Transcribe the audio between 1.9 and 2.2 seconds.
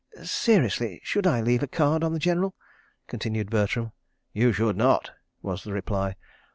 on the